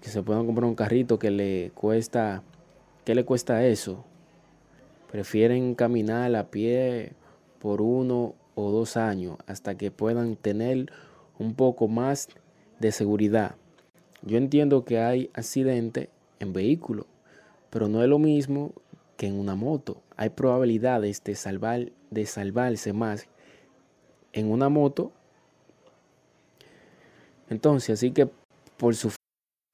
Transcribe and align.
Que, 0.00 0.08
se 0.08 0.22
puedan 0.22 0.46
comprar 0.46 0.64
un 0.66 0.74
carrito 0.74 1.18
que 1.18 1.30
le 1.30 1.70
cuesta, 1.74 2.42
¿qué 3.04 3.14
le 3.14 3.24
cuesta 3.24 3.64
eso? 3.66 4.04
Prefieren 5.10 5.74
caminar 5.74 6.34
a 6.36 6.50
pie 6.50 7.12
por 7.58 7.80
uno 7.80 8.34
o 8.54 8.70
dos 8.70 8.96
años 8.96 9.38
hasta 9.46 9.76
que 9.76 9.90
puedan 9.90 10.36
tener 10.36 10.92
un 11.38 11.54
poco 11.54 11.88
más 11.88 12.28
de 12.78 12.92
seguridad. 12.92 13.54
Yo 14.22 14.36
entiendo 14.36 14.84
que 14.84 14.98
hay 14.98 15.30
accidentes 15.32 16.08
en 16.40 16.52
vehículos, 16.52 17.06
pero 17.70 17.88
no 17.88 18.02
es 18.02 18.08
lo 18.08 18.18
mismo 18.18 18.72
que 19.16 19.26
en 19.26 19.38
una 19.38 19.54
moto. 19.54 20.02
Hay 20.16 20.30
probabilidades 20.30 21.22
de 21.24 21.34
salvar, 21.34 21.92
de 22.10 22.26
salvarse 22.26 22.92
más 22.92 23.28
en 24.32 24.50
una 24.50 24.68
moto. 24.68 25.12
Entonces, 27.48 27.90
así 27.90 28.10
que 28.10 28.28
por 28.76 28.94
su 28.94 29.10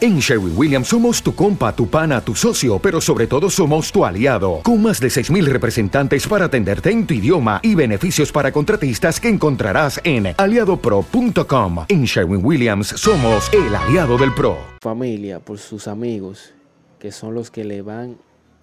En 0.00 0.18
Sherwin 0.18 0.54
Williams 0.56 0.88
somos 0.88 1.22
tu 1.22 1.34
compa, 1.34 1.74
tu 1.74 1.88
pana, 1.88 2.20
tu 2.20 2.34
socio, 2.34 2.78
pero 2.78 3.00
sobre 3.00 3.26
todo 3.26 3.48
somos 3.48 3.92
tu 3.92 4.04
aliado, 4.04 4.60
con 4.62 4.82
más 4.82 5.00
de 5.00 5.08
6.000 5.08 5.44
representantes 5.46 6.26
para 6.26 6.46
atenderte 6.46 6.90
en 6.90 7.06
tu 7.06 7.14
idioma 7.14 7.60
y 7.62 7.74
beneficios 7.74 8.32
para 8.32 8.50
contratistas 8.50 9.20
que 9.20 9.28
encontrarás 9.28 10.00
en 10.02 10.34
aliadopro.com. 10.36 11.86
En 11.88 12.04
Sherwin 12.04 12.44
Williams 12.44 12.88
somos 12.88 13.48
el 13.52 13.74
aliado 13.74 14.18
del 14.18 14.34
PRO. 14.34 14.58
Familia, 14.80 15.38
por 15.38 15.58
sus 15.58 15.86
amigos, 15.86 16.52
que 16.98 17.12
son 17.12 17.34
los 17.34 17.50
que 17.50 17.64
le 17.64 17.80
van 17.80 18.18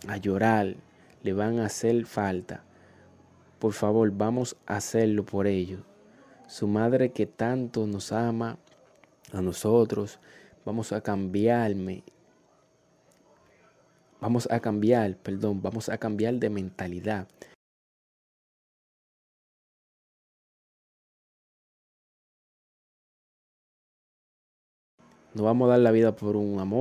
a 0.08 0.18
llorar, 0.18 0.76
le 1.24 1.34
van 1.34 1.60
a 1.60 1.68
hacer 1.68 2.06
falta. 2.06 2.64
Por 3.58 3.74
favor, 3.74 4.12
vamos 4.12 4.58
a 4.68 4.76
hacerlo 4.76 5.24
por 5.24 5.48
ellos. 5.48 5.80
Su 6.48 6.68
madre 6.68 7.12
que 7.12 7.26
tanto 7.26 7.88
nos 7.88 8.12
ama 8.12 8.58
a 9.32 9.42
nosotros, 9.42 10.20
vamos 10.66 10.92
a 10.92 11.02
cambiarme. 11.02 12.04
Vamos 14.20 14.48
a 14.52 14.60
cambiar, 14.60 15.18
perdón, 15.18 15.62
vamos 15.62 15.90
a 15.90 15.98
cambiar 15.98 16.36
de 16.36 16.50
mentalidad. 16.50 17.28
No 25.34 25.44
vamos 25.44 25.68
a 25.68 25.72
dar 25.72 25.80
la 25.80 25.92
vida 25.92 26.16
por 26.16 26.36
un 26.36 26.60
amor. 26.60 26.81